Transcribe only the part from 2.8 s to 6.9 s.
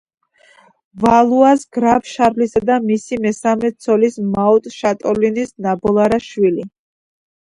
მისი მესამე ცოლის, მაუტ შატილონის ნაბოლარა შვილი.